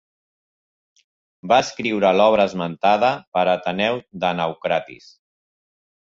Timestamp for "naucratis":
4.39-5.11